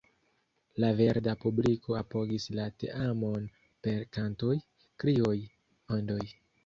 [0.83, 3.45] La verda publiko apogis la teamon
[3.89, 4.59] per kantoj,
[5.05, 5.37] krioj,
[6.01, 6.23] ondoj.